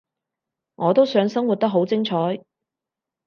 [0.77, 2.43] 我都想生活得好精彩